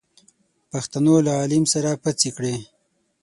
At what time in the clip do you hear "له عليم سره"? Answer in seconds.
1.25-1.89